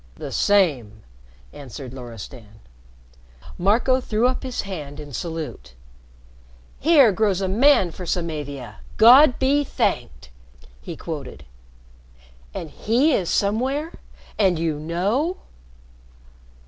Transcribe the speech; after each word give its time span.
"The 0.15 0.31
same," 0.31 1.03
answered 1.53 1.93
Loristan. 1.93 2.59
Marco 3.59 4.01
threw 4.01 4.25
up 4.27 4.41
his 4.41 4.61
hand 4.63 4.99
in 4.99 5.13
salute. 5.13 5.75
"'Here 6.79 7.11
grows 7.11 7.39
a 7.39 7.47
man 7.47 7.91
for 7.91 8.07
Samavia! 8.07 8.77
God 8.97 9.37
be 9.37 9.63
thanked!'" 9.63 10.31
he 10.81 10.97
quoted. 10.97 11.45
"And 12.51 12.71
he 12.71 13.13
is 13.13 13.29
somewhere? 13.29 13.99
And 14.39 14.57
you 14.57 14.79
know?" 14.79 15.37